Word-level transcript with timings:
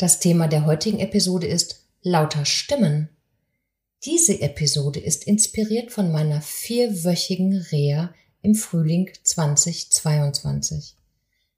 Das 0.00 0.18
Thema 0.18 0.48
der 0.48 0.64
heutigen 0.64 0.98
Episode 0.98 1.46
ist 1.46 1.84
lauter 2.00 2.46
Stimmen. 2.46 3.10
Diese 4.02 4.40
Episode 4.40 4.98
ist 4.98 5.24
inspiriert 5.24 5.92
von 5.92 6.10
meiner 6.10 6.40
vierwöchigen 6.40 7.54
Reha 7.70 8.14
im 8.40 8.54
Frühling 8.54 9.10
2022. 9.22 10.96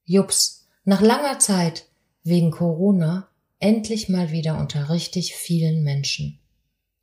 Jups, 0.02 0.66
nach 0.84 1.00
langer 1.00 1.38
Zeit 1.38 1.86
wegen 2.24 2.50
Corona 2.50 3.28
endlich 3.60 4.08
mal 4.08 4.32
wieder 4.32 4.59
unter 4.59 4.90
richtig 4.90 5.36
vielen 5.36 5.84
Menschen. 5.84 6.40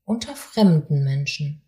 Unter 0.04 0.36
fremden 0.36 1.06
Menschen. 1.06 1.62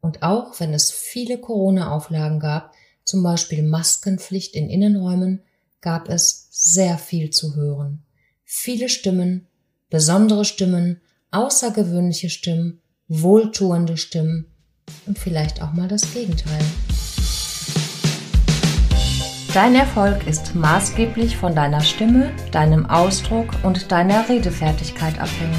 Und 0.00 0.24
auch 0.24 0.58
wenn 0.58 0.74
es 0.74 0.90
viele 0.90 1.38
Corona-Auflagen 1.38 2.40
gab, 2.40 2.74
zum 3.04 3.22
Beispiel 3.22 3.62
Maskenpflicht 3.62 4.56
in 4.56 4.68
Innenräumen, 4.68 5.44
gab 5.80 6.08
es 6.08 6.48
sehr 6.50 6.98
viel 6.98 7.30
zu 7.30 7.54
hören. 7.54 8.02
Viele 8.50 8.88
Stimmen, 8.88 9.46
besondere 9.90 10.46
Stimmen, 10.46 11.02
außergewöhnliche 11.32 12.30
Stimmen, 12.30 12.80
wohltuende 13.06 13.98
Stimmen 13.98 14.46
und 15.04 15.18
vielleicht 15.18 15.60
auch 15.60 15.74
mal 15.74 15.86
das 15.86 16.14
Gegenteil. 16.14 16.64
Dein 19.52 19.74
Erfolg 19.74 20.26
ist 20.26 20.54
maßgeblich 20.54 21.36
von 21.36 21.54
deiner 21.54 21.82
Stimme, 21.82 22.34
deinem 22.50 22.86
Ausdruck 22.86 23.50
und 23.64 23.92
deiner 23.92 24.26
Redefertigkeit 24.26 25.18
abhängig. 25.18 25.58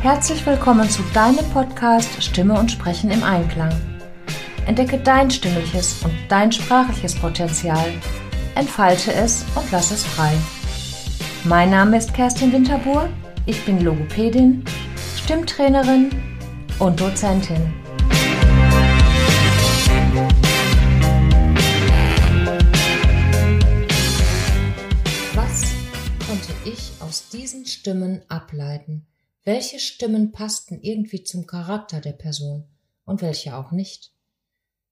Herzlich 0.00 0.46
willkommen 0.46 0.88
zu 0.88 1.02
deinem 1.12 1.44
Podcast 1.50 2.22
Stimme 2.22 2.56
und 2.56 2.70
Sprechen 2.70 3.10
im 3.10 3.24
Einklang. 3.24 3.74
Entdecke 4.66 4.98
dein 4.98 5.28
stimmliches 5.28 6.04
und 6.04 6.14
dein 6.28 6.52
sprachliches 6.52 7.16
Potenzial, 7.16 7.92
entfalte 8.54 9.12
es 9.12 9.44
und 9.56 9.68
lass 9.72 9.90
es 9.90 10.04
frei. 10.04 10.34
Mein 11.46 11.68
Name 11.68 11.98
ist 11.98 12.14
Kerstin 12.14 12.54
Winterbuhr, 12.54 13.06
ich 13.44 13.62
bin 13.66 13.84
Logopädin, 13.84 14.64
Stimmtrainerin 15.18 16.08
und 16.78 16.98
Dozentin. 16.98 17.74
Was 25.34 25.74
konnte 26.26 26.54
ich 26.64 26.92
aus 27.00 27.28
diesen 27.28 27.66
Stimmen 27.66 28.22
ableiten? 28.28 29.06
Welche 29.44 29.78
Stimmen 29.80 30.32
passten 30.32 30.80
irgendwie 30.80 31.24
zum 31.24 31.46
Charakter 31.46 32.00
der 32.00 32.12
Person 32.12 32.64
und 33.04 33.20
welche 33.20 33.54
auch 33.54 33.70
nicht? 33.70 34.14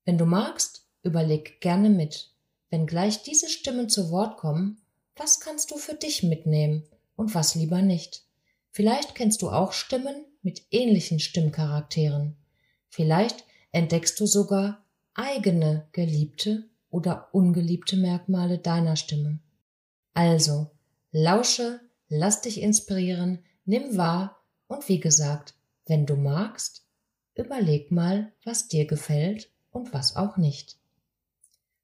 Wenn 0.04 0.18
du 0.18 0.26
magst, 0.26 0.84
überleg 1.02 1.62
gerne 1.62 1.88
mit. 1.88 2.28
Wenn 2.68 2.86
gleich 2.86 3.22
diese 3.22 3.48
Stimmen 3.48 3.88
zu 3.88 4.10
Wort 4.10 4.36
kommen, 4.36 4.81
was 5.16 5.40
kannst 5.40 5.70
du 5.70 5.76
für 5.76 5.94
dich 5.94 6.22
mitnehmen 6.22 6.84
und 7.16 7.34
was 7.34 7.54
lieber 7.54 7.82
nicht? 7.82 8.24
Vielleicht 8.70 9.14
kennst 9.14 9.42
du 9.42 9.50
auch 9.50 9.72
Stimmen 9.72 10.24
mit 10.42 10.62
ähnlichen 10.70 11.20
Stimmcharakteren. 11.20 12.36
Vielleicht 12.88 13.44
entdeckst 13.70 14.18
du 14.18 14.26
sogar 14.26 14.84
eigene 15.14 15.86
geliebte 15.92 16.68
oder 16.90 17.28
ungeliebte 17.32 17.96
Merkmale 17.96 18.58
deiner 18.58 18.96
Stimme. 18.96 19.38
Also, 20.14 20.70
lausche, 21.10 21.80
lass 22.08 22.40
dich 22.42 22.60
inspirieren, 22.60 23.44
nimm 23.64 23.96
wahr 23.96 24.42
und 24.66 24.88
wie 24.88 25.00
gesagt, 25.00 25.54
wenn 25.86 26.06
du 26.06 26.16
magst, 26.16 26.84
überleg 27.34 27.90
mal, 27.90 28.32
was 28.44 28.68
dir 28.68 28.86
gefällt 28.86 29.50
und 29.70 29.92
was 29.92 30.16
auch 30.16 30.36
nicht. 30.36 30.76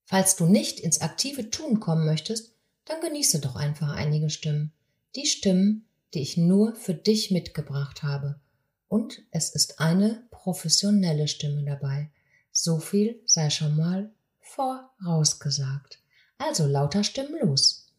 Falls 0.04 0.36
du 0.36 0.46
nicht 0.46 0.80
ins 0.80 1.00
aktive 1.00 1.50
Tun 1.50 1.80
kommen 1.80 2.06
möchtest, 2.06 2.54
dann 2.88 3.00
genieße 3.00 3.40
doch 3.40 3.56
einfach 3.56 3.90
einige 3.94 4.30
Stimmen. 4.30 4.72
Die 5.14 5.26
Stimmen, 5.26 5.86
die 6.14 6.22
ich 6.22 6.36
nur 6.36 6.74
für 6.74 6.94
dich 6.94 7.30
mitgebracht 7.30 8.02
habe. 8.02 8.40
Und 8.88 9.22
es 9.30 9.50
ist 9.50 9.80
eine 9.80 10.22
professionelle 10.30 11.28
Stimme 11.28 11.64
dabei. 11.64 12.10
So 12.50 12.78
viel 12.78 13.20
sei 13.26 13.50
schon 13.50 13.76
mal 13.76 14.10
vorausgesagt. 14.40 16.00
Also 16.38 16.66
lauter 16.66 17.04
Stimmen 17.04 17.38
los. 17.42 17.92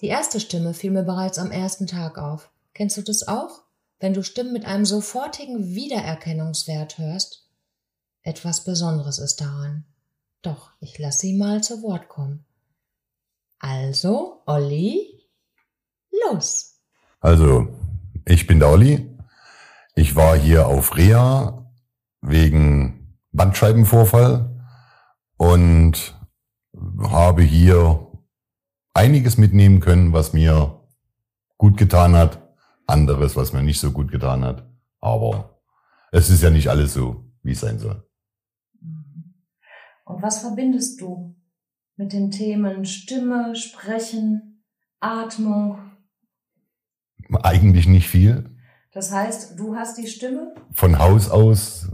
Die 0.00 0.06
erste 0.06 0.38
Stimme 0.38 0.74
fiel 0.74 0.92
mir 0.92 1.02
bereits 1.02 1.38
am 1.38 1.50
ersten 1.50 1.86
Tag 1.86 2.18
auf. 2.18 2.50
Kennst 2.74 2.96
du 2.96 3.02
das 3.02 3.26
auch? 3.26 3.64
Wenn 3.98 4.14
du 4.14 4.22
Stimmen 4.22 4.52
mit 4.52 4.64
einem 4.64 4.84
sofortigen 4.84 5.74
Wiedererkennungswert 5.74 6.98
hörst? 6.98 7.48
Etwas 8.22 8.62
Besonderes 8.62 9.18
ist 9.18 9.40
daran. 9.40 9.84
Doch, 10.42 10.70
ich 10.80 10.98
lasse 10.98 11.20
sie 11.20 11.32
mal 11.32 11.64
zu 11.64 11.82
Wort 11.82 12.08
kommen. 12.08 12.44
Also, 13.60 14.42
Olli, 14.46 15.28
los. 16.24 16.80
Also, 17.20 17.68
ich 18.24 18.46
bin 18.46 18.60
der 18.60 18.68
Olli. 18.68 19.16
Ich 19.96 20.14
war 20.14 20.36
hier 20.36 20.68
auf 20.68 20.96
Reha 20.96 21.72
wegen 22.20 23.18
Bandscheibenvorfall 23.32 24.64
und 25.36 26.14
habe 27.00 27.42
hier 27.42 28.06
einiges 28.94 29.38
mitnehmen 29.38 29.80
können, 29.80 30.12
was 30.12 30.32
mir 30.32 30.80
gut 31.56 31.76
getan 31.76 32.14
hat, 32.14 32.40
anderes, 32.86 33.34
was 33.34 33.52
mir 33.52 33.62
nicht 33.62 33.80
so 33.80 33.90
gut 33.90 34.12
getan 34.12 34.44
hat. 34.44 34.68
Aber 35.00 35.60
es 36.12 36.30
ist 36.30 36.42
ja 36.42 36.50
nicht 36.50 36.68
alles 36.68 36.94
so, 36.94 37.24
wie 37.42 37.52
es 37.52 37.60
sein 37.60 37.78
soll. 37.78 38.08
Und 40.04 40.22
was 40.22 40.40
verbindest 40.40 41.00
du 41.00 41.37
mit 41.98 42.12
den 42.12 42.30
Themen 42.30 42.86
Stimme, 42.86 43.56
Sprechen, 43.56 44.62
Atmung? 45.00 45.78
Eigentlich 47.42 47.86
nicht 47.86 48.08
viel. 48.08 48.56
Das 48.92 49.12
heißt, 49.12 49.58
du 49.58 49.74
hast 49.74 49.98
die 49.98 50.06
Stimme? 50.06 50.54
Von 50.72 50.98
Haus 50.98 51.28
aus 51.28 51.90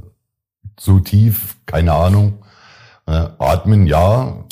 so 0.78 1.00
tief, 1.00 1.56
keine 1.66 1.92
Ahnung. 1.92 2.44
Äh, 3.06 3.28
atmen, 3.38 3.86
ja, 3.86 4.44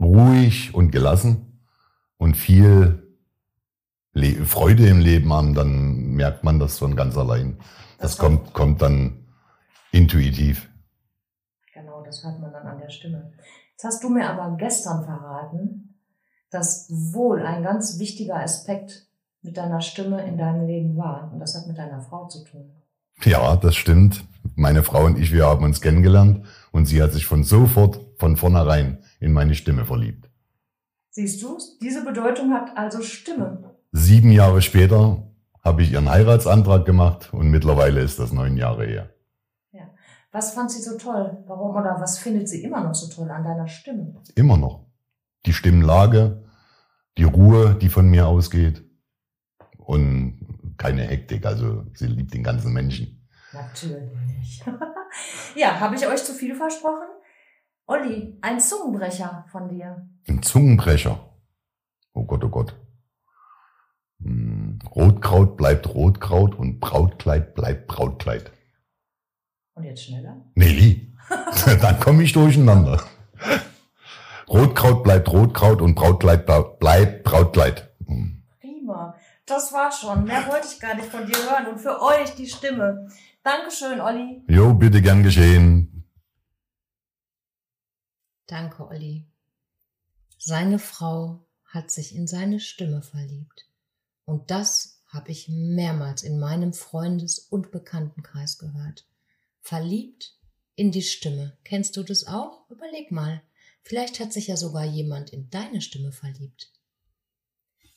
ruhig 0.00 0.74
und 0.74 0.90
gelassen 0.90 1.60
und 2.16 2.36
viel 2.36 3.02
Le 4.12 4.46
Freude 4.46 4.88
im 4.88 5.00
Leben 5.00 5.30
haben, 5.30 5.54
dann 5.54 6.14
merkt 6.14 6.42
man 6.42 6.58
das 6.58 6.78
von 6.78 6.96
ganz 6.96 7.18
allein. 7.18 7.58
Das, 7.98 8.12
das 8.12 8.18
kommt, 8.18 8.54
kommt 8.54 8.80
dann 8.80 9.26
intuitiv. 9.92 10.70
Genau, 11.74 12.02
das 12.02 12.24
hört 12.24 12.40
man 12.40 12.50
dann 12.50 12.66
an 12.66 12.78
der 12.78 12.88
Stimme. 12.88 13.30
Jetzt 13.76 13.84
hast 13.84 14.04
du 14.04 14.08
mir 14.08 14.30
aber 14.30 14.56
gestern 14.56 15.04
verraten, 15.04 15.98
dass 16.50 16.86
wohl 16.88 17.42
ein 17.42 17.62
ganz 17.62 17.98
wichtiger 17.98 18.36
Aspekt 18.36 19.06
mit 19.42 19.58
deiner 19.58 19.82
Stimme 19.82 20.26
in 20.26 20.38
deinem 20.38 20.66
Leben 20.66 20.96
war. 20.96 21.30
Und 21.30 21.40
das 21.40 21.54
hat 21.54 21.66
mit 21.66 21.76
deiner 21.76 22.00
Frau 22.00 22.26
zu 22.26 22.42
tun. 22.42 22.70
Ja, 23.22 23.54
das 23.56 23.76
stimmt. 23.76 24.24
Meine 24.54 24.82
Frau 24.82 25.04
und 25.04 25.18
ich, 25.18 25.30
wir 25.30 25.44
haben 25.44 25.62
uns 25.62 25.82
kennengelernt 25.82 26.46
und 26.72 26.86
sie 26.86 27.02
hat 27.02 27.12
sich 27.12 27.26
von 27.26 27.44
sofort, 27.44 28.00
von 28.18 28.38
vornherein 28.38 29.04
in 29.20 29.34
meine 29.34 29.54
Stimme 29.54 29.84
verliebt. 29.84 30.30
Siehst 31.10 31.42
du, 31.42 31.58
diese 31.82 32.02
Bedeutung 32.02 32.54
hat 32.54 32.78
also 32.78 33.02
Stimme. 33.02 33.76
Sieben 33.92 34.32
Jahre 34.32 34.62
später 34.62 35.22
habe 35.62 35.82
ich 35.82 35.92
ihren 35.92 36.08
Heiratsantrag 36.08 36.86
gemacht 36.86 37.28
und 37.34 37.50
mittlerweile 37.50 38.00
ist 38.00 38.18
das 38.18 38.32
neun 38.32 38.56
Jahre 38.56 38.86
her. 38.86 39.10
Was 40.32 40.52
fand 40.52 40.70
sie 40.70 40.82
so 40.82 40.98
toll? 40.98 41.42
Warum 41.46 41.76
oder 41.76 42.00
was 42.00 42.18
findet 42.18 42.48
sie 42.48 42.62
immer 42.62 42.82
noch 42.82 42.94
so 42.94 43.08
toll 43.08 43.30
an 43.30 43.44
deiner 43.44 43.68
Stimme? 43.68 44.14
Immer 44.34 44.56
noch. 44.56 44.86
Die 45.46 45.52
Stimmlage, 45.52 46.44
die 47.16 47.24
Ruhe, 47.24 47.74
die 47.74 47.88
von 47.88 48.08
mir 48.08 48.26
ausgeht 48.26 48.84
und 49.78 50.74
keine 50.76 51.02
Hektik. 51.02 51.46
Also 51.46 51.86
sie 51.94 52.06
liebt 52.06 52.34
den 52.34 52.42
ganzen 52.42 52.72
Menschen. 52.72 53.26
Natürlich. 53.52 54.62
ja, 55.54 55.80
habe 55.80 55.94
ich 55.94 56.06
euch 56.06 56.22
zu 56.24 56.34
viel 56.34 56.54
versprochen? 56.54 57.08
Olli, 57.86 58.36
ein 58.42 58.60
Zungenbrecher 58.60 59.46
von 59.50 59.68
dir. 59.68 60.08
Ein 60.28 60.42
Zungenbrecher. 60.42 61.32
Oh 62.12 62.24
Gott, 62.24 62.42
oh 62.44 62.48
Gott. 62.48 62.74
Hm, 64.20 64.78
Rotkraut 64.94 65.56
bleibt 65.56 65.94
Rotkraut 65.94 66.54
und 66.56 66.80
Brautkleid 66.80 67.54
bleibt 67.54 67.86
Brautkleid. 67.86 68.50
Und 69.76 69.84
jetzt 69.84 70.04
schneller? 70.04 70.42
Nelly, 70.54 71.12
dann 71.80 72.00
komme 72.00 72.22
ich 72.22 72.32
durcheinander. 72.32 73.02
Rotkraut 74.48 75.04
bleibt 75.04 75.28
Rotkraut 75.28 75.82
und 75.82 75.94
Brautkleid 75.94 76.46
bleibt 76.46 77.24
Brautkleid. 77.24 77.90
Hm. 78.06 78.42
Prima. 78.58 79.14
Das 79.44 79.72
war 79.74 79.92
schon. 79.92 80.24
Mehr 80.24 80.46
wollte 80.48 80.66
ich 80.72 80.80
gar 80.80 80.94
nicht 80.94 81.08
von 81.08 81.26
dir 81.26 81.36
hören. 81.36 81.66
Und 81.66 81.78
für 81.78 82.00
euch 82.00 82.34
die 82.36 82.46
Stimme. 82.46 83.08
Dankeschön, 83.42 84.00
Olli. 84.00 84.42
Jo, 84.48 84.72
bitte 84.72 85.02
gern 85.02 85.22
geschehen. 85.22 86.08
Danke, 88.46 88.86
Olli. 88.86 89.28
Seine 90.38 90.78
Frau 90.78 91.46
hat 91.66 91.90
sich 91.90 92.14
in 92.14 92.26
seine 92.26 92.60
Stimme 92.60 93.02
verliebt. 93.02 93.68
Und 94.24 94.50
das 94.50 95.02
habe 95.08 95.32
ich 95.32 95.48
mehrmals 95.48 96.22
in 96.22 96.38
meinem 96.38 96.72
Freundes- 96.72 97.38
und 97.38 97.70
Bekanntenkreis 97.72 98.56
gehört. 98.56 99.06
Verliebt 99.66 100.38
in 100.76 100.92
die 100.92 101.02
Stimme. 101.02 101.58
Kennst 101.64 101.96
du 101.96 102.04
das 102.04 102.28
auch? 102.28 102.70
Überleg 102.70 103.10
mal. 103.10 103.42
Vielleicht 103.82 104.20
hat 104.20 104.32
sich 104.32 104.46
ja 104.46 104.56
sogar 104.56 104.84
jemand 104.84 105.30
in 105.30 105.50
deine 105.50 105.80
Stimme 105.80 106.12
verliebt. 106.12 106.72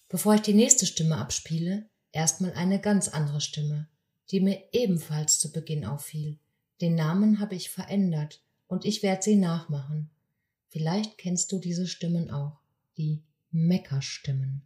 Bevor 0.08 0.34
ich 0.34 0.42
die 0.42 0.56
nächste 0.56 0.88
Stimme 0.88 1.18
abspiele, 1.18 1.88
erstmal 2.12 2.54
eine 2.54 2.82
ganz 2.82 3.08
andere 3.08 3.40
Stimme, 3.40 3.88
die 4.32 4.40
mir 4.40 4.64
ebenfalls 4.72 5.38
zu 5.38 5.52
Beginn 5.52 5.86
auffiel. 5.86 6.40
Den 6.82 6.96
Namen 6.96 7.40
habe 7.40 7.54
ich 7.54 7.70
verändert 7.70 8.42
und 8.66 8.84
ich 8.84 9.04
werde 9.04 9.22
sie 9.22 9.36
nachmachen. 9.36 10.10
Vielleicht 10.70 11.20
kennst 11.20 11.52
du 11.52 11.60
diese 11.60 11.86
Stimmen 11.86 12.32
auch, 12.32 12.58
die 12.98 13.22
Meckerstimmen. 13.52 14.64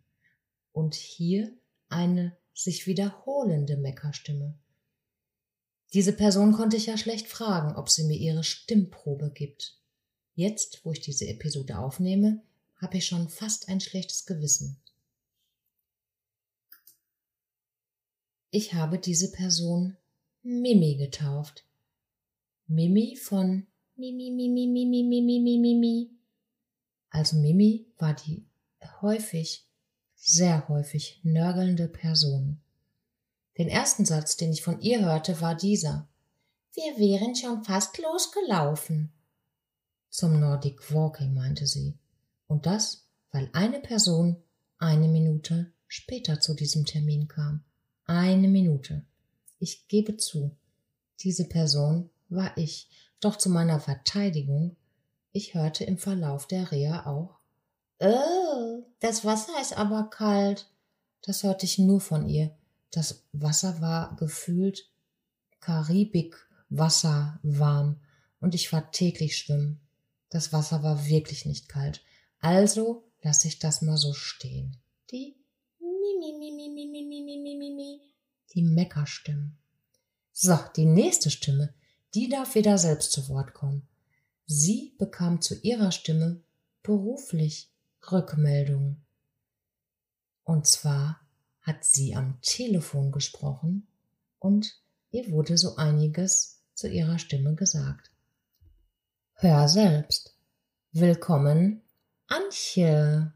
Und 0.71 0.95
hier 0.95 1.51
eine 1.89 2.37
sich 2.53 2.87
wiederholende 2.87 3.75
Meckerstimme. 3.75 4.57
Diese 5.93 6.13
Person 6.13 6.53
konnte 6.53 6.75
ich 6.75 6.87
ja 6.87 6.97
schlecht 6.97 7.27
fragen, 7.27 7.75
ob 7.75 7.89
sie 7.89 8.05
mir 8.05 8.17
ihre 8.17 8.43
Stimmprobe 8.43 9.29
gibt. 9.31 9.79
Jetzt, 10.33 10.83
wo 10.83 10.91
ich 10.91 11.01
diese 11.01 11.27
Episode 11.27 11.77
aufnehme, 11.77 12.41
habe 12.77 12.97
ich 12.97 13.05
schon 13.05 13.29
fast 13.29 13.69
ein 13.69 13.79
schlechtes 13.79 14.25
Gewissen. 14.25 14.81
Ich 18.49 18.73
habe 18.73 18.97
diese 18.97 19.31
Person 19.31 19.95
Mimi 20.41 20.95
getauft. 20.95 21.65
Mimi 22.65 23.15
von 23.15 23.67
Mimi, 23.95 24.31
Mimi, 24.31 24.65
Mimi, 24.65 25.03
Mimi, 25.03 25.21
Mimi, 25.21 25.57
Mimi. 25.57 26.09
Also 27.11 27.37
Mimi 27.37 27.85
war 27.97 28.15
die 28.15 28.47
häufig, 29.01 29.67
sehr 30.15 30.67
häufig 30.67 31.19
nörgelnde 31.23 31.87
Person. 31.87 32.62
Den 33.57 33.67
ersten 33.67 34.05
Satz, 34.05 34.37
den 34.37 34.51
ich 34.51 34.63
von 34.63 34.79
ihr 34.79 35.05
hörte, 35.05 35.39
war 35.41 35.55
dieser. 35.55 36.07
Wir 36.73 36.97
wären 36.97 37.35
schon 37.35 37.63
fast 37.63 37.97
losgelaufen. 37.99 39.11
Zum 40.09 40.39
Nordic 40.39 40.93
Walking, 40.93 41.33
meinte 41.33 41.67
sie. 41.67 41.97
Und 42.47 42.65
das, 42.65 43.07
weil 43.31 43.49
eine 43.53 43.79
Person 43.79 44.41
eine 44.79 45.07
Minute 45.07 45.71
später 45.87 46.39
zu 46.39 46.55
diesem 46.55 46.85
Termin 46.85 47.27
kam. 47.27 47.63
Eine 48.05 48.47
Minute. 48.47 49.05
Ich 49.59 49.87
gebe 49.87 50.17
zu, 50.17 50.55
diese 51.19 51.47
Person 51.47 52.09
war 52.29 52.57
ich, 52.57 52.89
doch 53.19 53.37
zu 53.37 53.49
meiner 53.49 53.79
Verteidigung, 53.79 54.75
ich 55.31 55.53
hörte 55.53 55.83
im 55.83 55.97
Verlauf 55.97 56.47
der 56.47 56.71
Reha 56.71 57.05
auch 57.05 57.39
Oh, 58.05 58.83
das 58.99 59.23
Wasser 59.23 59.53
ist 59.61 59.77
aber 59.77 60.09
kalt. 60.09 60.69
Das 61.21 61.43
hörte 61.43 61.65
ich 61.65 61.79
nur 61.79 62.01
von 62.01 62.27
ihr. 62.27 62.51
Das 62.93 63.25
Wasser 63.31 63.81
war 63.81 64.15
gefühlt 64.17 64.87
Karibikwasser 65.61 67.39
warm 67.41 67.99
und 68.39 68.53
ich 68.53 68.71
war 68.71 68.91
täglich 68.91 69.35
schwimmen. 69.35 69.81
Das 70.29 70.53
Wasser 70.53 70.83
war 70.83 71.07
wirklich 71.07 71.47
nicht 71.47 71.67
kalt. 71.67 72.03
Also 72.39 73.03
lasse 73.23 73.47
ich 73.47 73.57
das 73.57 73.81
mal 73.81 73.97
so 73.97 74.13
stehen. 74.13 74.77
Die 75.09 75.35
die 78.53 78.61
Meckerstimmen. 78.61 79.57
So, 80.31 80.59
die 80.75 80.85
nächste 80.85 81.31
Stimme, 81.31 81.73
die 82.13 82.29
darf 82.29 82.53
wieder 82.53 82.77
selbst 82.77 83.11
zu 83.11 83.27
Wort 83.27 83.55
kommen. 83.55 83.87
Sie 84.45 84.93
bekam 84.99 85.41
zu 85.41 85.59
ihrer 85.61 85.91
Stimme 85.91 86.43
beruflich 86.83 87.71
Rückmeldungen. 88.11 89.03
Und 90.43 90.67
zwar 90.67 91.22
hat 91.63 91.83
sie 91.83 92.15
am 92.15 92.39
Telefon 92.41 93.11
gesprochen 93.11 93.87
und 94.39 94.79
ihr 95.11 95.31
wurde 95.31 95.57
so 95.57 95.77
einiges 95.77 96.61
zu 96.73 96.89
ihrer 96.89 97.19
Stimme 97.19 97.55
gesagt. 97.55 98.11
Hör 99.35 99.67
selbst. 99.67 100.37
Willkommen, 100.91 101.81
Antje. 102.27 103.33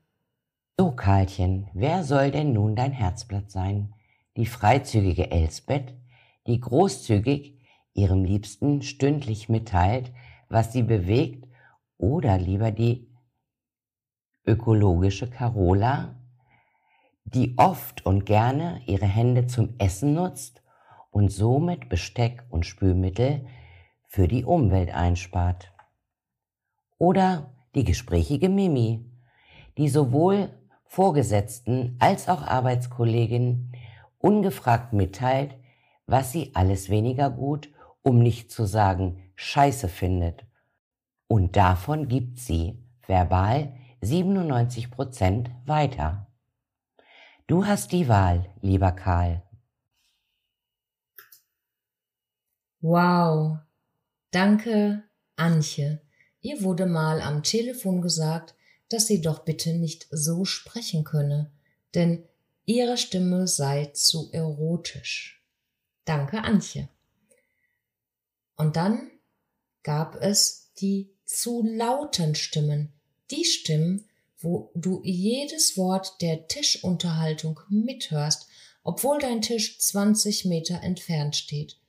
So, 0.77 0.91
Karlchen, 0.91 1.69
wer 1.73 2.03
soll 2.03 2.31
denn 2.31 2.53
nun 2.53 2.75
dein 2.75 2.91
Herzblatt 2.91 3.49
sein? 3.49 3.93
Die 4.35 4.45
freizügige 4.45 5.31
Elsbeth, 5.31 5.95
die 6.45 6.59
großzügig 6.59 7.57
ihrem 7.93 8.23
Liebsten 8.23 8.83
stündlich 8.83 9.49
mitteilt, 9.49 10.11
was 10.49 10.71
sie 10.73 10.83
bewegt, 10.83 11.47
oder 11.97 12.37
lieber 12.37 12.71
die 12.71 13.09
ökologische 14.45 15.29
Carola, 15.29 16.15
die 17.33 17.57
oft 17.57 18.05
und 18.05 18.25
gerne 18.25 18.81
ihre 18.85 19.05
Hände 19.05 19.47
zum 19.47 19.75
Essen 19.79 20.13
nutzt 20.13 20.61
und 21.11 21.29
somit 21.29 21.89
Besteck 21.89 22.43
und 22.49 22.65
Spülmittel 22.65 23.45
für 24.07 24.27
die 24.27 24.45
Umwelt 24.45 24.93
einspart. 24.93 25.73
Oder 26.97 27.53
die 27.75 27.83
gesprächige 27.83 28.49
Mimi, 28.49 29.05
die 29.77 29.89
sowohl 29.89 30.49
Vorgesetzten 30.85 31.97
als 31.99 32.29
auch 32.29 32.41
Arbeitskolleginnen 32.43 33.73
ungefragt 34.19 34.93
mitteilt, 34.93 35.53
was 36.05 36.31
sie 36.31 36.51
alles 36.55 36.89
weniger 36.89 37.29
gut, 37.29 37.69
um 38.03 38.19
nicht 38.19 38.51
zu 38.51 38.65
sagen 38.65 39.21
scheiße 39.35 39.89
findet. 39.89 40.45
Und 41.27 41.57
davon 41.57 42.07
gibt 42.07 42.39
sie 42.39 42.79
verbal 43.05 43.73
97 44.01 44.89
Prozent 44.89 45.51
weiter. 45.65 46.26
Du 47.47 47.65
hast 47.65 47.93
die 47.93 48.09
Wahl, 48.09 48.53
lieber 48.61 48.91
Karl. 48.91 49.41
Wow. 52.81 53.59
Danke, 54.31 55.03
Antje. 55.37 56.01
Ihr 56.41 56.61
wurde 56.61 56.85
mal 56.85 57.21
am 57.21 57.43
Telefon 57.43 58.01
gesagt, 58.01 58.53
dass 58.89 59.07
sie 59.07 59.21
doch 59.21 59.45
bitte 59.45 59.77
nicht 59.77 60.07
so 60.11 60.43
sprechen 60.43 61.05
könne, 61.05 61.49
denn 61.95 62.27
ihre 62.65 62.97
Stimme 62.97 63.47
sei 63.47 63.85
zu 63.93 64.29
erotisch. 64.33 65.41
Danke, 66.03 66.43
Antje. 66.43 66.89
Und 68.57 68.75
dann 68.75 69.09
gab 69.83 70.15
es 70.15 70.73
die 70.81 71.15
zu 71.23 71.63
lauten 71.65 72.35
Stimmen, 72.35 72.91
die 73.31 73.45
Stimmen, 73.45 74.03
wo 74.39 74.71
du 74.75 75.01
jedes 75.03 75.77
Wort 75.77 76.21
der 76.21 76.47
Tischunterhaltung 76.47 77.59
mithörst, 77.69 78.47
obwohl 78.83 79.19
dein 79.19 79.41
Tisch 79.41 79.79
20 79.79 80.45
Meter 80.45 80.81
entfernt 80.81 81.35
steht. 81.35 81.79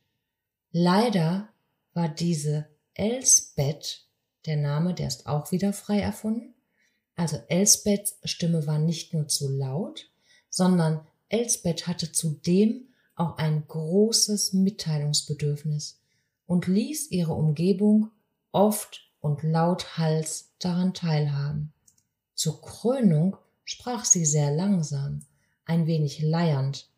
Leider 0.72 1.48
war 1.92 2.08
diese 2.08 2.66
Elsbeth, 2.94 4.06
der 4.46 4.56
Name, 4.56 4.94
der 4.94 5.08
ist 5.08 5.26
auch 5.26 5.52
wieder 5.52 5.72
frei 5.72 6.00
erfunden. 6.00 6.54
Also 7.16 7.36
Elsbeths 7.48 8.18
Stimme 8.24 8.66
war 8.66 8.78
nicht 8.78 9.12
nur 9.12 9.28
zu 9.28 9.48
laut, 9.48 10.10
sondern 10.48 11.06
Elsbeth 11.28 11.86
hatte 11.86 12.12
zudem 12.12 12.88
auch 13.14 13.36
ein 13.36 13.66
großes 13.66 14.52
Mitteilungsbedürfnis 14.52 16.00
und 16.46 16.66
ließ 16.66 17.10
ihre 17.10 17.34
Umgebung 17.34 18.10
oft 18.52 19.10
und 19.20 19.42
lauthals 19.42 20.52
daran 20.58 20.94
teilhaben. 20.94 21.72
Zur 22.38 22.62
Krönung 22.62 23.36
sprach 23.64 24.04
sie 24.04 24.24
sehr 24.24 24.52
langsam, 24.52 25.26
ein 25.64 25.88
wenig 25.88 26.20
leiernd. 26.20 26.88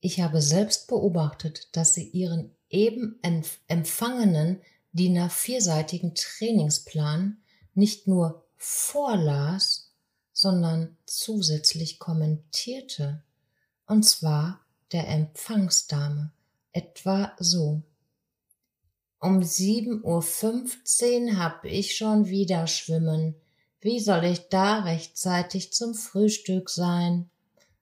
Ich 0.00 0.20
habe 0.20 0.42
selbst 0.42 0.88
beobachtet, 0.88 1.68
dass 1.76 1.94
sie 1.94 2.08
ihren 2.08 2.52
eben 2.68 3.20
empfangenen 3.68 4.60
DIN 4.90 5.16
A4-seitigen 5.16 6.16
Trainingsplan 6.16 7.44
nicht 7.74 8.08
nur 8.08 8.44
vorlas, 8.56 9.92
sondern 10.32 10.96
zusätzlich 11.06 12.00
kommentierte, 12.00 13.22
und 13.86 14.02
zwar 14.02 14.63
der 14.92 15.08
Empfangsdame, 15.08 16.30
etwa 16.72 17.32
so. 17.38 17.82
Um 19.18 19.42
sieben 19.42 20.04
Uhr 20.04 20.22
fünfzehn 20.22 21.38
hab 21.38 21.64
ich 21.64 21.96
schon 21.96 22.26
wieder 22.26 22.66
schwimmen. 22.66 23.34
Wie 23.80 24.00
soll 24.00 24.24
ich 24.24 24.48
da 24.48 24.80
rechtzeitig 24.80 25.72
zum 25.72 25.94
Frühstück 25.94 26.70
sein? 26.70 27.30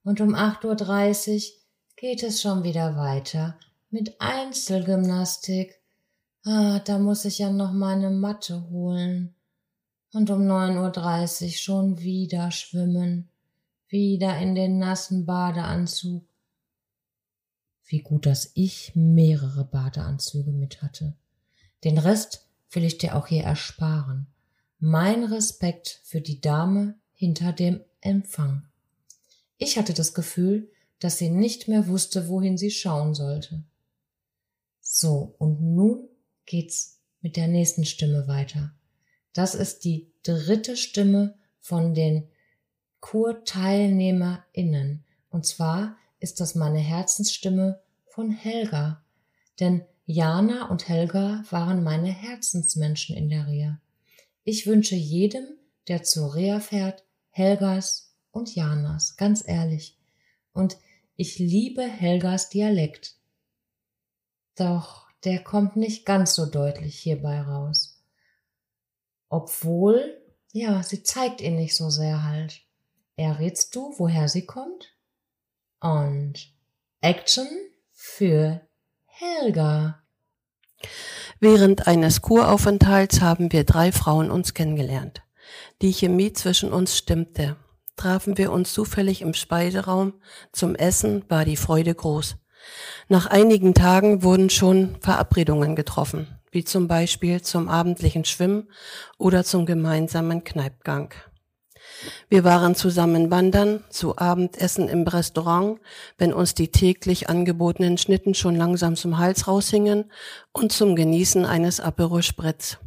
Und 0.05 0.21
um 0.21 0.35
acht 0.35 0.65
Uhr 0.65 0.75
dreißig 0.75 1.61
geht 1.97 2.23
es 2.23 2.43
schon 2.43 2.65
wieder 2.65 2.97
weiter 2.97 3.59
mit 3.91 4.21
Einzelgymnastik. 4.21 5.81
Ah, 6.45 6.81
da 6.81 6.99
muss 6.99 7.25
ich 7.25 7.39
ja 7.39 7.51
noch 7.51 7.73
meine 7.73 8.11
Matte 8.11 8.69
holen 8.71 9.35
und 10.13 10.29
um 10.31 10.45
neun 10.47 10.77
Uhr 10.79 10.91
dreißig 10.91 11.61
schon 11.61 12.01
wieder 12.01 12.51
schwimmen, 12.51 13.29
wieder 13.89 14.39
in 14.39 14.57
den 14.57 14.79
nassen 14.79 15.25
Badeanzug. 15.25 16.25
Wie 17.93 18.01
gut, 18.01 18.25
dass 18.25 18.53
ich 18.55 18.97
mehrere 18.97 19.67
Badeanzüge 19.67 20.51
mit 20.51 20.81
hatte. 20.81 21.15
Den 21.85 21.99
Rest 21.99 22.49
will 22.71 22.85
ich 22.85 22.97
dir 22.97 23.15
auch 23.15 23.27
hier 23.27 23.43
ersparen. 23.43 24.29
Mein 24.79 25.25
Respekt 25.25 26.01
für 26.03 26.23
die 26.23 26.41
Dame 26.41 26.95
hinter 27.13 27.53
dem 27.53 27.83
Empfang. 28.01 28.67
Ich 29.59 29.77
hatte 29.77 29.93
das 29.93 30.15
Gefühl, 30.15 30.71
dass 31.01 31.19
sie 31.19 31.29
nicht 31.29 31.69
mehr 31.69 31.87
wusste, 31.87 32.29
wohin 32.29 32.57
sie 32.57 32.71
schauen 32.71 33.15
sollte. 33.15 33.63
So, 34.81 35.35
und 35.37 35.61
nun 35.61 36.09
geht's 36.47 36.99
mit 37.21 37.37
der 37.37 37.47
nächsten 37.47 37.85
Stimme 37.85 38.27
weiter. 38.27 38.73
Das 39.35 39.55
ist 39.55 39.85
die 39.85 40.11
dritte 40.23 40.79
Stimme 40.79 41.35
von 41.61 41.93
den 41.93 42.27
KurteilnehmerInnen. 43.01 45.05
Und 45.29 45.45
zwar 45.45 45.99
ist 46.21 46.41
das 46.41 46.55
meine 46.55 46.79
Herzensstimme 46.79 47.82
von 48.13 48.31
Helga. 48.31 49.03
Denn 49.59 49.85
Jana 50.05 50.69
und 50.69 50.89
Helga 50.89 51.45
waren 51.51 51.83
meine 51.83 52.11
Herzensmenschen 52.11 53.17
in 53.17 53.29
der 53.29 53.47
Reha. 53.47 53.81
Ich 54.45 54.67
wünsche 54.67 54.97
jedem, 54.97 55.47
der 55.89 56.03
zur 56.03 56.35
Reha 56.35 56.61
fährt, 56.61 57.05
Helgas 57.31 58.15
und 58.31 58.55
Janas, 58.55 59.17
ganz 59.17 59.47
ehrlich. 59.47 59.99
Und 60.53 60.77
ich 61.17 61.39
liebe 61.39 61.83
Helgas 61.83 62.51
Dialekt. 62.51 63.17
Doch 64.57 65.07
der 65.25 65.43
kommt 65.43 65.77
nicht 65.77 66.05
ganz 66.05 66.35
so 66.35 66.47
deutlich 66.47 66.99
hierbei 66.99 67.41
raus. 67.41 68.03
Obwohl, 69.29 70.21
ja, 70.53 70.83
sie 70.83 71.03
zeigt 71.03 71.41
ihn 71.41 71.57
nicht 71.57 71.77
so 71.77 71.89
sehr 71.89 72.25
halt. 72.25 72.61
Errätst 73.17 73.75
du, 73.75 73.95
woher 73.99 74.29
sie 74.29 74.45
kommt? 74.45 74.95
Und 75.81 76.53
Action 77.01 77.49
für 78.05 78.61
Helga. 79.07 80.03
Während 81.39 81.87
eines 81.87 82.21
Kuraufenthalts 82.21 83.21
haben 83.21 83.53
wir 83.53 83.63
drei 83.63 83.93
Frauen 83.93 84.29
uns 84.29 84.55
kennengelernt. 84.55 85.23
Die 85.83 85.93
Chemie 85.93 86.33
zwischen 86.33 86.73
uns 86.73 86.99
stimmte. 86.99 87.57
Trafen 87.97 88.37
wir 88.39 88.51
uns 88.51 88.73
zufällig 88.73 89.23
im 89.23 89.35
Speiseraum. 89.35 90.15
Zum 90.51 90.75
Essen 90.75 91.25
war 91.29 91.45
die 91.45 91.57
Freude 91.57 91.95
groß. 91.95 92.37
Nach 93.09 93.27
einigen 93.27 93.73
Tagen 93.73 94.25
wurden 94.25 94.51
schon 94.51 94.97
Verabredungen 95.01 95.77
getroffen, 95.77 96.27
wie 96.51 96.65
zum 96.65 96.89
Beispiel 96.89 97.41
zum 97.41 97.69
abendlichen 97.69 98.25
Schwimmen 98.25 98.69
oder 99.17 99.45
zum 99.45 99.65
gemeinsamen 99.65 100.43
Kneipgang. 100.43 101.15
Wir 102.29 102.45
waren 102.45 102.75
zusammen 102.75 103.31
wandern, 103.31 103.85
zu 103.91 104.17
Abendessen 104.19 104.89
im 104.89 105.07
Restaurant, 105.07 105.79
wenn 106.19 106.33
uns 106.33 106.55
die 106.55 106.69
täglich 106.69 107.29
angebotenen 107.29 107.99
Schnitten 107.99 108.35
schon 108.35 108.57
langsam 108.57 108.97
zum 108.97 109.19
Hals 109.19 109.47
raushingen 109.49 110.11
und 110.53 110.73
zum 110.73 110.97
Genießen 110.97 111.45
eines 111.45 111.81
Aperol 111.81 112.23
Spritz. 112.23 112.79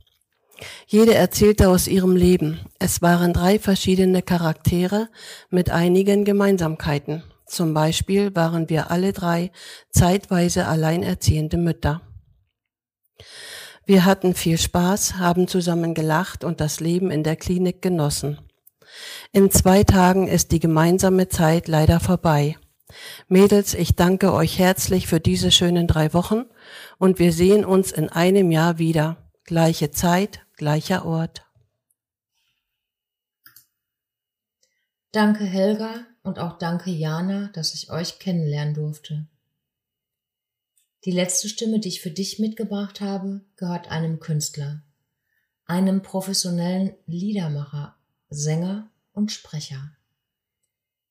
Jede 0.88 1.14
erzählte 1.14 1.70
aus 1.70 1.88
ihrem 1.88 2.16
Leben. 2.16 2.60
Es 2.80 3.02
waren 3.02 3.34
drei 3.34 3.60
verschiedene 3.60 4.22
Charaktere 4.22 5.10
mit 5.50 5.70
einigen 5.70 6.24
Gemeinsamkeiten. 6.24 7.24
Zum 7.46 7.74
Beispiel 7.74 8.36
waren 8.36 8.70
wir 8.70 8.90
alle 8.90 9.14
drei 9.14 9.52
zeitweise 9.92 10.68
alleinerziehende 10.68 11.58
Mütter. 11.58 12.02
Wir 13.86 14.06
hatten 14.06 14.34
viel 14.34 14.58
Spaß, 14.58 15.18
haben 15.18 15.48
zusammen 15.48 15.94
gelacht 15.94 16.44
und 16.44 16.60
das 16.60 16.80
Leben 16.80 17.12
in 17.12 17.24
der 17.24 17.36
Klinik 17.36 17.84
genossen. 17.84 18.40
In 19.32 19.52
zwei 19.52 19.84
Tagen 19.84 20.28
ist 20.28 20.52
die 20.52 20.60
gemeinsame 20.60 21.30
Zeit 21.30 21.68
leider 21.68 22.00
vorbei. 22.00 22.58
Mädels, 23.28 23.74
ich 23.74 23.96
danke 23.96 24.34
euch 24.34 24.60
herzlich 24.60 25.08
für 25.08 25.20
diese 25.20 25.52
schönen 25.52 25.88
drei 25.88 26.14
Wochen 26.14 26.46
und 26.98 27.20
wir 27.20 27.34
sehen 27.34 27.66
uns 27.66 27.92
in 27.92 28.10
einem 28.10 28.52
Jahr 28.52 28.78
wieder. 28.78 29.18
Gleiche 29.44 29.92
Zeit, 29.92 30.40
gleicher 30.56 31.06
Ort. 31.06 31.44
Danke 35.12 35.46
Helga 35.46 36.06
und 36.24 36.40
auch 36.40 36.58
danke 36.58 36.90
Jana, 36.90 37.50
dass 37.54 37.74
ich 37.74 37.90
euch 37.90 38.20
kennenlernen 38.20 38.74
durfte. 38.74 39.28
Die 41.06 41.12
letzte 41.12 41.48
Stimme, 41.48 41.80
die 41.80 41.90
ich 41.90 42.02
für 42.02 42.10
dich 42.10 42.40
mitgebracht 42.40 43.00
habe, 43.00 43.42
gehört 43.58 43.92
einem 43.92 44.20
Künstler, 44.20 44.82
einem 45.66 46.02
professionellen 46.02 46.96
Liedermacher, 47.06 47.96
Sänger 48.36 48.90
und 49.14 49.32
Sprecher. 49.32 49.92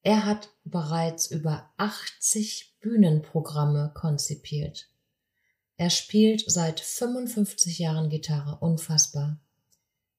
Er 0.03 0.27
hat 0.27 0.51
bereits 0.65 1.31
über 1.31 1.71
80 1.79 2.77
Bühnenprogramme 2.81 3.93
konzipiert. 3.95 4.91
Er 5.77 5.89
spielt 5.89 6.45
seit 6.47 6.81
55 6.81 7.79
Jahren 7.79 8.11
Gitarre, 8.11 8.59
unfassbar. 8.61 9.41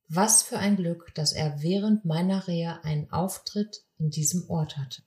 Was 0.08 0.42
für 0.42 0.58
ein 0.58 0.76
Glück, 0.76 1.14
dass 1.14 1.32
er 1.32 1.62
während 1.62 2.06
meiner 2.06 2.48
Reha 2.48 2.80
einen 2.82 3.12
Auftritt 3.12 3.84
in 4.00 4.10
diesem 4.10 4.50
Ort 4.50 4.78
hatte. 4.78 5.04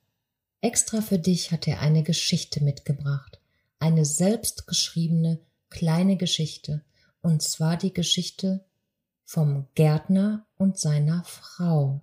Extra 0.61 1.01
für 1.01 1.19
dich 1.19 1.51
hat 1.51 1.67
er 1.67 1.81
eine 1.81 2.03
Geschichte 2.03 2.63
mitgebracht, 2.63 3.39
eine 3.79 4.05
selbstgeschriebene 4.05 5.39
kleine 5.69 6.17
Geschichte, 6.17 6.83
und 7.21 7.41
zwar 7.43 7.77
die 7.77 7.93
Geschichte 7.93 8.65
vom 9.29 9.67
Gärtner 9.75 10.47
und 10.57 10.79
seiner 10.79 11.23
Frau. 11.23 12.01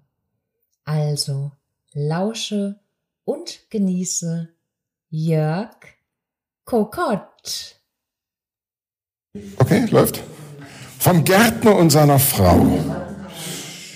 Also 0.84 1.50
lausche 1.92 2.78
und 3.24 3.68
genieße 3.68 4.48
Jörg 5.10 5.74
Kokott. 6.64 7.80
Okay, 9.56 9.86
läuft. 9.90 10.22
Vom 11.00 11.24
Gärtner 11.24 11.74
und 11.74 11.90
seiner 11.90 12.20
Frau. 12.20 12.64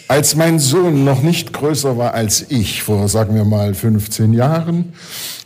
Als 0.08 0.34
mein 0.34 0.58
Sohn 0.58 1.04
noch 1.04 1.22
nicht 1.22 1.52
größer 1.52 1.96
war 1.96 2.14
als 2.14 2.50
ich, 2.50 2.82
vor 2.82 3.06
sagen 3.06 3.36
wir 3.36 3.44
mal 3.44 3.74
15 3.74 4.32
Jahren, 4.32 4.94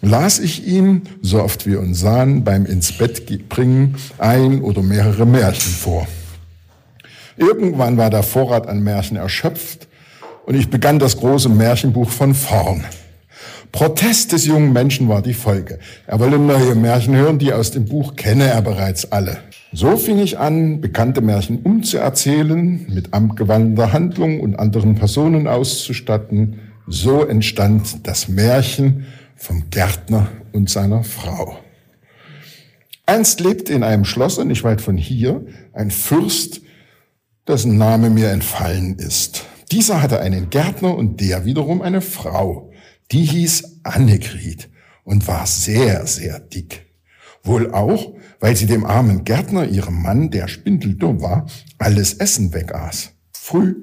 las 0.01 0.39
ich 0.39 0.67
ihm, 0.67 1.03
so 1.21 1.43
oft 1.43 1.67
wir 1.67 1.81
uns 1.81 2.01
sahen, 2.01 2.45
beim 2.45 2.65
ins 2.65 2.97
Bett 2.97 3.27
bringen 3.51 3.97
ein 4.17 4.63
oder 4.63 4.81
mehrere 4.81 5.27
Märchen 5.27 5.73
vor. 5.73 6.09
Irgendwann 7.37 7.97
war 7.97 8.11
der 8.11 8.23
Vorrat 8.23 8.69
an 8.69 8.83
Märchen 8.83 9.17
erschöpft 9.17 9.89
und 10.47 10.55
ich 10.55 10.71
begann 10.71 10.99
das 10.99 11.17
große 11.17 11.49
Märchenbuch 11.49 12.11
von 12.11 12.35
vorn. 12.35 12.85
Protest 13.73 14.31
des 14.31 14.47
jungen 14.47 14.73
Menschen 14.73 15.09
war 15.09 15.21
die 15.21 15.35
Folge. 15.35 15.81
Er 16.07 16.21
wolle 16.21 16.39
neue 16.39 16.77
Märchen 16.77 17.17
hören, 17.17 17.41
die 17.41 17.53
aus 17.53 17.73
dem 17.73 17.87
Buch 17.87 18.15
kenne 18.15 18.45
er 18.45 18.63
bereits 18.63 19.11
alle. 19.11 19.39
So 19.73 19.97
fing 19.97 20.21
ich 20.21 20.39
an, 20.39 20.81
bekannte 20.81 21.21
Märchen 21.21 21.59
umzuerzählen, 21.59 22.87
mit 22.89 23.13
abgewandter 23.13 23.93
Handlung 23.93 24.41
und 24.41 24.57
anderen 24.57 24.95
Personen 24.95 25.49
auszustatten. 25.49 26.61
So 26.87 27.25
entstand 27.25 28.07
das 28.07 28.29
Märchen 28.29 29.07
vom 29.35 29.65
Gärtner 29.71 30.29
und 30.53 30.71
seiner 30.71 31.03
Frau. 31.03 31.59
Einst 33.07 33.41
lebte 33.41 33.73
in 33.73 33.83
einem 33.83 34.05
Schloss, 34.05 34.39
nicht 34.45 34.63
weit 34.63 34.81
von 34.81 34.97
hier, 34.97 35.45
ein 35.73 35.91
Fürst, 35.91 36.61
dessen 37.47 37.77
Name 37.77 38.11
mir 38.11 38.31
entfallen 38.31 38.97
ist. 38.99 39.45
Dieser 39.71 40.03
hatte 40.03 40.21
einen 40.21 40.51
Gärtner 40.51 40.97
und 40.97 41.21
der 41.21 41.45
wiederum 41.45 41.83
eine 41.83 42.01
Frau. 42.01 42.71
Die 43.11 43.25
hieß 43.25 43.81
Annegried 43.83 44.71
und 45.05 45.29
war 45.29 45.47
sehr, 45.47 46.07
sehr 46.07 46.41
dick. 46.41 46.87
Wohl 47.43 47.73
auch, 47.73 48.15
weil 48.41 48.57
sie 48.57 48.67
dem 48.67 48.87
armen 48.87 49.25
Gärtner, 49.25 49.67
ihrem 49.67 50.01
Mann, 50.01 50.31
der 50.31 50.49
spindeldumm 50.49 51.21
war, 51.21 51.47
alles 51.79 52.15
Essen 52.15 52.55
wegaß. 52.55 53.11
Früh, 53.33 53.75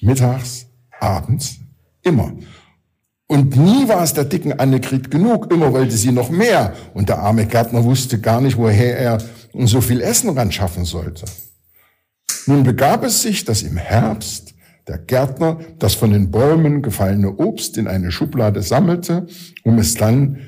mittags, 0.00 0.66
abends, 1.00 1.56
immer. 2.02 2.32
Und 3.26 3.56
nie 3.56 3.88
war 3.88 4.04
es 4.04 4.12
der 4.12 4.24
dicken 4.24 4.52
Annegried 4.52 5.10
genug, 5.10 5.50
immer 5.52 5.72
wollte 5.72 5.96
sie 5.96 6.12
noch 6.12 6.30
mehr. 6.30 6.74
Und 6.92 7.08
der 7.08 7.18
arme 7.18 7.46
Gärtner 7.46 7.82
wusste 7.82 8.20
gar 8.20 8.40
nicht, 8.40 8.56
woher 8.56 8.96
er 8.96 9.18
so 9.52 9.80
viel 9.80 10.00
Essen 10.00 10.30
ran 10.30 10.52
schaffen 10.52 10.84
sollte. 10.84 11.24
Nun 12.46 12.62
begab 12.62 13.04
es 13.04 13.22
sich, 13.22 13.44
dass 13.44 13.62
im 13.62 13.76
Herbst 13.76 14.54
der 14.86 14.98
Gärtner 14.98 15.58
das 15.78 15.94
von 15.94 16.10
den 16.10 16.30
Bäumen 16.30 16.82
gefallene 16.82 17.32
Obst 17.36 17.78
in 17.78 17.88
eine 17.88 18.12
Schublade 18.12 18.62
sammelte, 18.62 19.26
um 19.62 19.78
es 19.78 19.94
dann 19.94 20.40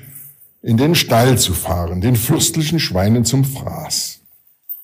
in 0.61 0.77
den 0.77 0.95
Stall 0.95 1.37
zu 1.37 1.53
fahren, 1.53 2.01
den 2.01 2.15
fürstlichen 2.15 2.79
Schweinen 2.79 3.25
zum 3.25 3.45
Fraß. 3.45 4.19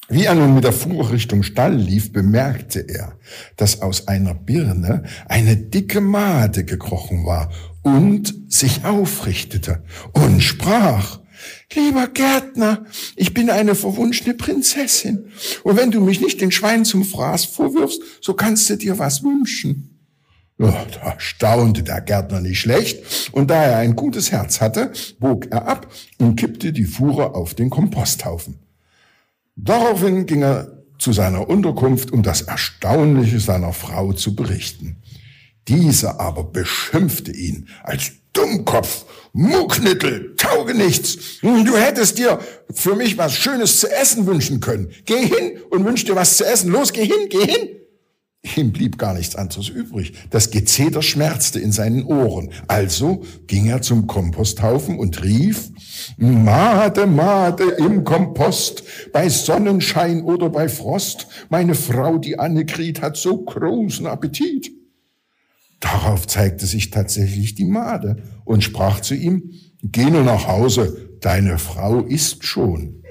Wie 0.10 0.26
er 0.26 0.36
nun 0.36 0.56
mit 0.56 0.64
der 0.64 0.74
Fuhre 0.74 1.12
Richtung 1.12 1.44
Stall 1.44 1.76
lief, 1.76 2.12
bemerkte 2.12 2.80
er, 2.80 3.14
dass 3.58 3.82
aus 3.82 4.08
einer 4.08 4.34
Birne 4.34 5.04
eine 5.28 5.56
dicke 5.56 6.02
Made 6.02 6.66
gekrochen 6.66 7.26
war 7.26 7.52
und 7.84 8.34
sich 8.52 8.86
aufrichtete 8.86 9.84
und 10.14 10.42
sprach, 10.42 11.20
Lieber 11.74 12.08
Gärtner, 12.08 12.86
ich 13.16 13.34
bin 13.34 13.50
eine 13.50 13.76
verwunschene 13.76 14.34
Prinzessin. 14.34 15.32
Und 15.64 15.78
wenn 15.78 15.92
du 15.92 16.02
mich 16.02 16.22
nicht 16.22 16.42
den 16.42 16.52
Schwein 16.52 16.86
zum 16.86 17.04
Fraß 17.04 17.46
vorwirfst, 17.46 18.02
so 18.22 18.34
kannst 18.34 18.70
du 18.70 18.78
dir 18.78 19.00
was 19.00 19.24
wünschen. 19.24 19.90
Ja, 20.60 20.86
da 21.02 21.16
staunte 21.18 21.84
der 21.84 22.02
Gärtner 22.02 22.40
nicht 22.40 22.60
schlecht, 22.60 23.32
und 23.32 23.50
da 23.50 23.64
er 23.64 23.78
ein 23.78 23.96
gutes 23.96 24.32
Herz 24.32 24.62
hatte, 24.62 24.92
bog 25.20 25.48
er 25.52 25.68
ab 25.68 25.92
und 26.20 26.36
kippte 26.36 26.72
die 26.72 26.86
Fuhre 26.86 27.34
auf 27.34 27.56
den 27.56 27.70
Komposthaufen. 27.70 28.60
Daraufhin 29.56 30.26
ging 30.26 30.44
er 30.44 30.84
zu 31.00 31.12
seiner 31.12 31.50
Unterkunft, 31.50 32.12
um 32.12 32.24
das 32.24 32.44
Erstaunliche 32.44 33.40
seiner 33.40 33.74
Frau 33.74 34.14
zu 34.14 34.36
berichten. 34.36 34.98
Diese 35.68 36.20
aber 36.20 36.44
beschimpfte 36.44 37.32
ihn 37.32 37.68
als 37.84 38.12
Dummkopf, 38.34 39.06
Mucknittel, 39.34 40.36
Taugenichts. 40.36 41.40
Du 41.42 41.78
hättest 41.78 42.18
dir 42.18 42.40
für 42.74 42.96
mich 42.96 43.18
was 43.18 43.36
Schönes 43.36 43.80
zu 43.80 43.92
essen 43.92 44.26
wünschen 44.26 44.60
können. 44.60 44.90
Geh 45.06 45.26
hin 45.26 45.60
und 45.70 45.86
wünsch 45.86 46.06
dir 46.06 46.16
was 46.16 46.38
zu 46.38 46.46
essen. 46.46 46.72
Los, 46.72 46.94
geh 46.94 47.06
hin, 47.06 47.30
geh 47.30 47.46
hin. 47.46 47.70
Ihm 48.58 48.74
blieb 48.74 48.98
gar 48.98 49.14
nichts 49.14 49.38
anderes 49.38 49.70
übrig. 49.70 50.14
Das 50.30 50.52
Gezeter 50.52 51.02
schmerzte 51.02 51.62
in 51.62 51.72
seinen 51.72 52.04
Ohren. 52.04 52.52
Also 52.68 53.24
ging 53.48 53.68
er 53.68 53.82
zum 53.82 54.06
Komposthaufen 54.06 55.00
und 55.00 55.24
rief, 55.24 55.70
Made, 56.18 57.08
Made 57.08 57.64
im 57.64 58.04
Kompost, 58.04 58.84
bei 59.14 59.30
Sonnenschein 59.30 60.24
oder 60.24 60.50
bei 60.50 60.68
Frost, 60.68 61.28
meine 61.50 61.74
Frau, 61.74 62.18
die 62.18 62.38
Annegret, 62.38 63.02
hat 63.02 63.16
so 63.16 63.38
großen 63.38 64.08
Appetit. 64.08 64.72
Darauf 65.84 66.28
zeigte 66.28 66.66
sich 66.66 66.92
tatsächlich 66.92 67.56
die 67.56 67.66
Made 67.66 68.24
und 68.46 68.64
sprach 68.64 69.02
zu 69.02 69.16
ihm, 69.16 69.52
Geh 69.82 70.06
nur 70.06 70.24
nach 70.24 70.48
Hause, 70.48 71.10
deine 71.20 71.58
Frau 71.58 72.00
isst 72.00 72.46
schon. 72.46 73.04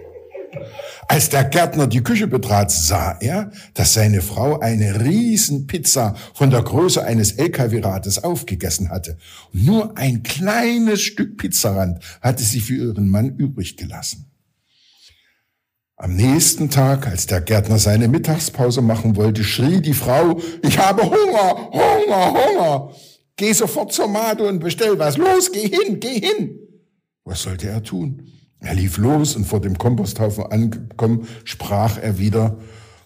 Als 1.07 1.29
der 1.29 1.45
Gärtner 1.45 1.87
die 1.87 2.02
Küche 2.02 2.26
betrat, 2.26 2.71
sah 2.71 3.19
er, 3.21 3.50
dass 3.75 3.93
seine 3.93 4.23
Frau 4.23 4.59
eine 4.61 5.05
Riesenpizza 5.05 6.14
von 6.33 6.49
der 6.49 6.62
Größe 6.62 7.05
eines 7.05 7.33
LKW-Rades 7.33 8.25
aufgegessen 8.25 8.88
hatte. 8.88 9.19
nur 9.52 9.99
ein 9.99 10.23
kleines 10.23 11.02
Stück 11.02 11.37
Pizzarand 11.37 12.02
hatte 12.23 12.43
sie 12.43 12.61
für 12.61 12.76
ihren 12.76 13.09
Mann 13.09 13.37
übrig 13.37 13.76
gelassen. 13.76 14.31
Am 16.02 16.16
nächsten 16.16 16.68
Tag, 16.68 17.06
als 17.06 17.26
der 17.26 17.40
Gärtner 17.40 17.78
seine 17.78 18.09
Mittagspause 18.09 18.82
machen 18.82 19.14
wollte, 19.14 19.44
schrie 19.44 19.80
die 19.80 19.94
Frau, 19.94 20.40
ich 20.61 20.76
habe 20.76 21.04
Hunger, 21.04 21.71
Hunger, 21.71 22.35
Hunger. 22.35 22.90
Geh 23.37 23.52
sofort 23.52 23.92
zur 23.92 24.09
Made 24.09 24.42
und 24.42 24.59
bestell 24.59 24.99
was. 24.99 25.16
Los, 25.16 25.52
geh 25.52 25.68
hin, 25.68 26.00
geh 26.00 26.18
hin. 26.18 26.59
Was 27.23 27.42
sollte 27.42 27.68
er 27.68 27.85
tun? 27.85 28.25
Er 28.59 28.75
lief 28.75 28.99
los 28.99 29.37
und 29.37 29.44
vor 29.44 29.61
dem 29.61 29.78
Komposthaufen 29.78 30.47
angekommen, 30.47 31.28
sprach 31.44 31.99
er 31.99 32.18
wieder, 32.18 32.59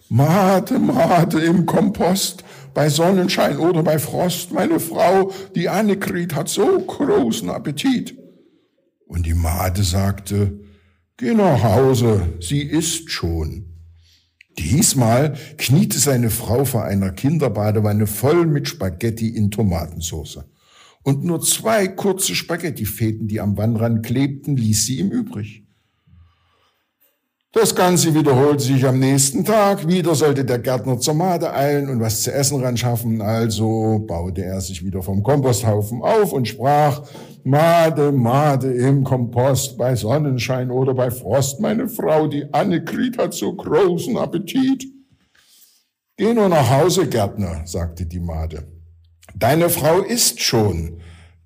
Mate, 0.09 0.79
Mate 0.79 1.39
im 1.39 1.67
Kompost, 1.67 2.43
bei 2.73 2.89
Sonnenschein 2.89 3.59
oder 3.59 3.83
bei 3.83 3.99
Frost, 3.99 4.51
meine 4.53 4.79
Frau, 4.79 5.31
die 5.53 5.69
Annegret 5.69 6.33
hat 6.33 6.49
so 6.49 6.79
großen 6.79 7.51
Appetit. 7.51 8.17
Und 9.05 9.27
die 9.27 9.35
Made 9.35 9.83
sagte, 9.83 10.66
Geh 11.19 11.33
nach 11.33 11.63
Hause, 11.63 12.33
sie 12.39 12.61
isst 12.61 13.09
schon. 13.09 13.65
Diesmal 14.59 15.35
kniete 15.57 15.97
seine 15.97 16.29
Frau 16.29 16.63
vor 16.63 16.83
einer 16.83 17.11
Kinderbadewanne 17.11 18.05
voll 18.05 18.45
mit 18.45 18.67
Spaghetti 18.67 19.29
in 19.29 19.49
Tomatensauce 19.49 20.45
und 21.01 21.23
nur 21.23 21.41
zwei 21.41 21.87
kurze 21.87 22.35
Spaghettifäden, 22.35 23.27
die 23.27 23.39
am 23.39 23.57
Wannrand 23.57 24.05
klebten, 24.05 24.57
ließ 24.57 24.85
sie 24.85 24.99
ihm 24.99 25.09
übrig. 25.09 25.66
Das 27.59 27.73
Ganze 27.73 28.13
wiederholte 28.13 28.63
sich 28.63 28.85
am 28.85 28.99
nächsten 28.99 29.43
Tag. 29.43 29.87
Wieder 29.87 30.13
sollte 30.13 30.45
der 30.45 30.59
Gärtner 30.59 30.99
zur 30.99 31.15
Made 31.15 31.51
eilen 31.51 31.89
und 31.89 31.99
was 31.99 32.21
zu 32.21 32.31
essen 32.31 32.61
ran 32.63 32.77
schaffen. 32.77 33.19
Also 33.19 34.05
baute 34.07 34.43
er 34.43 34.61
sich 34.61 34.85
wieder 34.85 35.01
vom 35.01 35.23
Komposthaufen 35.23 36.03
auf 36.03 36.33
und 36.33 36.47
sprach, 36.47 37.01
Made, 37.43 38.11
Made 38.11 38.71
im 38.71 39.03
Kompost, 39.03 39.75
bei 39.75 39.95
Sonnenschein 39.95 40.69
oder 40.69 40.93
bei 40.93 41.09
Frost. 41.09 41.59
Meine 41.59 41.89
Frau, 41.89 42.27
die 42.27 42.45
Annegret, 42.53 43.17
hat 43.17 43.33
so 43.33 43.51
großen 43.51 44.15
Appetit. 44.17 44.85
Geh 46.15 46.35
nur 46.35 46.49
nach 46.49 46.69
Hause, 46.69 47.07
Gärtner, 47.07 47.63
sagte 47.65 48.05
die 48.05 48.19
Made. 48.19 48.67
Deine 49.35 49.69
Frau 49.69 50.01
ist 50.01 50.39
schon 50.41 51.01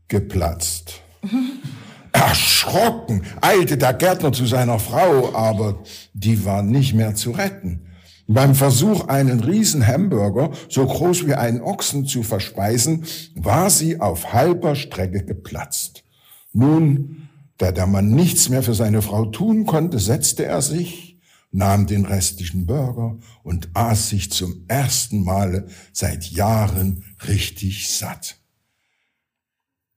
geplatzt. 0.09 0.99
Erschrocken 2.11 3.23
eilte 3.41 3.77
der 3.77 3.93
Gärtner 3.93 4.31
zu 4.33 4.45
seiner 4.45 4.79
Frau, 4.79 5.33
aber 5.35 5.83
die 6.13 6.45
war 6.45 6.63
nicht 6.63 6.93
mehr 6.93 7.15
zu 7.15 7.31
retten. 7.31 7.87
Beim 8.27 8.55
Versuch, 8.55 9.07
einen 9.07 9.41
riesen 9.41 9.85
Hamburger 9.85 10.51
so 10.69 10.85
groß 10.85 11.27
wie 11.27 11.33
einen 11.33 11.61
Ochsen 11.61 12.05
zu 12.05 12.23
verspeisen, 12.23 13.05
war 13.35 13.69
sie 13.69 13.99
auf 13.99 14.31
halber 14.33 14.75
Strecke 14.75 15.25
geplatzt. 15.25 16.03
Nun, 16.53 17.29
da 17.57 17.71
der 17.71 17.87
Mann 17.87 18.11
nichts 18.11 18.49
mehr 18.49 18.63
für 18.63 18.73
seine 18.73 19.01
Frau 19.01 19.25
tun 19.25 19.65
konnte, 19.65 19.99
setzte 19.99 20.45
er 20.45 20.61
sich, 20.61 21.19
nahm 21.51 21.87
den 21.87 22.05
restlichen 22.05 22.65
Burger 22.65 23.17
und 23.43 23.69
aß 23.73 24.09
sich 24.09 24.31
zum 24.31 24.65
ersten 24.67 25.23
Male 25.23 25.67
seit 25.91 26.25
Jahren 26.25 27.03
richtig 27.27 27.89
satt. 27.89 28.40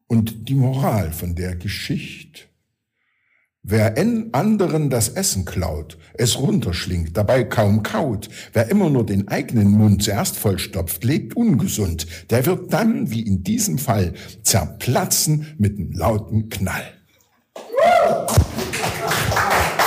Und 0.07 0.49
die 0.49 0.55
Moral 0.55 1.13
von 1.13 1.35
der 1.35 1.57
Geschichte. 1.57 2.43
Wer 3.67 3.97
anderen 4.33 4.91
das 4.91 5.09
Essen 5.09 5.47
klaut, 5.47 5.97
es 6.13 6.39
runterschlingt, 6.39 7.17
dabei 7.17 7.45
kaum 7.45 7.83
kaut, 7.83 8.29
wer 8.53 8.69
immer 8.69 8.91
nur 8.91 9.07
den 9.07 9.29
eigenen 9.29 9.71
Mund 9.71 10.03
zuerst 10.03 10.37
vollstopft, 10.37 11.03
lebt 11.03 11.35
ungesund, 11.35 12.07
der 12.31 12.45
wird 12.45 12.75
dann, 12.75 13.11
wie 13.11 13.23
in 13.23 13.43
diesem 13.43 13.79
Fall, 13.79 14.13
zerplatzen 14.43 15.55
mit 15.57 15.79
einem 15.79 15.93
lauten 15.93 16.51
Knall. 16.51 16.93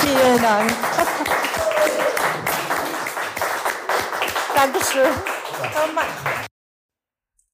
Vielen 0.02 0.42
Dank. 0.42 0.74
Dankeschön. 4.56 5.12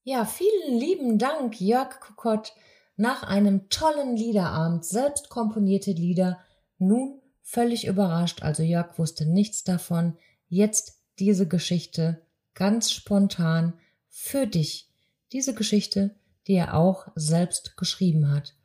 Ja, 0.06 0.26
vielen 0.26 0.78
lieben 0.78 1.18
Dank, 1.18 1.62
Jörg 1.62 2.00
Kokott. 2.02 2.54
Nach 2.98 3.24
einem 3.24 3.70
tollen 3.70 4.18
Liederabend, 4.18 4.86
selbst 4.86 5.30
komponierte 5.30 5.92
Lieder, 5.92 6.40
nun 6.78 7.22
völlig 7.42 7.88
überrascht, 7.88 8.44
also 8.44 8.64
Jörg 8.64 9.00
wusste 9.00 9.26
nichts 9.26 9.64
davon, 9.64 10.18
jetzt 10.50 11.00
diese 11.20 11.48
Geschichte 11.48 12.22
ganz 12.54 12.92
spontan 12.92 13.74
für 14.10 14.46
dich. 14.46 14.90
Diese 15.32 15.54
Geschichte, 15.54 16.16
die 16.48 16.56
er 16.56 16.76
auch 16.76 17.08
selbst 17.16 17.78
geschrieben 17.78 18.30
hat. 18.32 18.56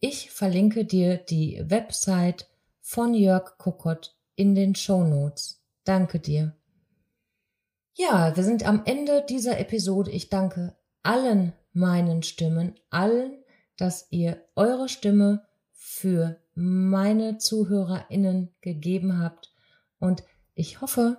Ich 0.00 0.30
verlinke 0.30 0.84
dir 0.84 1.16
die 1.16 1.60
Website 1.66 2.46
von 2.80 3.14
Jörg 3.14 3.58
Kokott 3.58 4.14
in 4.36 4.54
den 4.54 4.74
Show 4.76 5.02
Notes. 5.02 5.60
Danke 5.84 6.20
dir. 6.20 6.57
Ja, 8.00 8.36
wir 8.36 8.44
sind 8.44 8.64
am 8.64 8.82
Ende 8.84 9.26
dieser 9.28 9.58
Episode. 9.58 10.12
Ich 10.12 10.30
danke 10.30 10.76
allen 11.02 11.52
meinen 11.72 12.22
Stimmen, 12.22 12.76
allen, 12.90 13.42
dass 13.76 14.06
ihr 14.10 14.40
eure 14.54 14.88
Stimme 14.88 15.42
für 15.72 16.36
meine 16.54 17.38
ZuhörerInnen 17.38 18.54
gegeben 18.60 19.18
habt. 19.18 19.52
Und 19.98 20.22
ich 20.54 20.80
hoffe, 20.80 21.18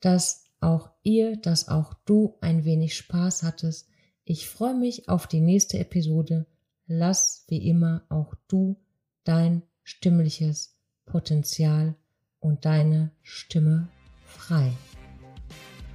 dass 0.00 0.44
auch 0.60 0.90
ihr, 1.02 1.38
dass 1.38 1.68
auch 1.68 1.94
du 2.04 2.36
ein 2.42 2.66
wenig 2.66 2.94
Spaß 2.94 3.42
hattest. 3.42 3.88
Ich 4.24 4.50
freue 4.50 4.74
mich 4.74 5.08
auf 5.08 5.28
die 5.28 5.40
nächste 5.40 5.78
Episode. 5.78 6.44
Lass 6.86 7.46
wie 7.48 7.66
immer 7.66 8.02
auch 8.10 8.34
du 8.48 8.76
dein 9.24 9.62
stimmliches 9.82 10.76
Potenzial 11.06 11.94
und 12.38 12.66
deine 12.66 13.12
Stimme 13.22 13.88
frei. 14.26 14.72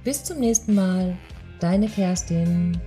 Bis 0.04 0.22
zum 0.22 0.38
nächsten 0.38 0.74
Mal, 0.74 1.16
deine 1.60 1.88
Kerstin. 1.88 2.78